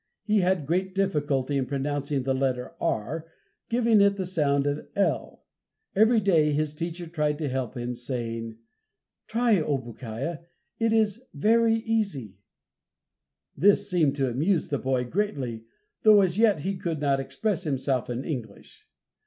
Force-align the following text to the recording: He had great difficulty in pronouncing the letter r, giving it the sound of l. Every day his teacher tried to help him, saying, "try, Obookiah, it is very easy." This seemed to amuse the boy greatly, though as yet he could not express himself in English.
He 0.23 0.39
had 0.39 0.65
great 0.65 0.95
difficulty 0.95 1.57
in 1.57 1.67
pronouncing 1.67 2.23
the 2.23 2.33
letter 2.33 2.73
r, 2.81 3.27
giving 3.69 4.01
it 4.01 4.17
the 4.17 4.25
sound 4.25 4.65
of 4.65 4.87
l. 4.95 5.45
Every 5.95 6.19
day 6.19 6.53
his 6.53 6.73
teacher 6.73 7.05
tried 7.05 7.37
to 7.37 7.47
help 7.47 7.77
him, 7.77 7.93
saying, 7.93 8.57
"try, 9.27 9.57
Obookiah, 9.61 10.39
it 10.79 10.91
is 10.91 11.23
very 11.35 11.75
easy." 11.75 12.39
This 13.55 13.87
seemed 13.91 14.15
to 14.15 14.27
amuse 14.27 14.69
the 14.69 14.79
boy 14.79 15.03
greatly, 15.03 15.65
though 16.01 16.21
as 16.21 16.35
yet 16.35 16.61
he 16.61 16.77
could 16.77 16.99
not 16.99 17.19
express 17.19 17.61
himself 17.63 18.09
in 18.09 18.25
English. 18.25 18.87